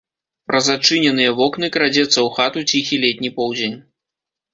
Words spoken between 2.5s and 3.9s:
ціхі летні поўдзень.